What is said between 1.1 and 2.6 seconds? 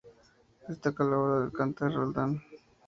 obra "El cantar de Roldán".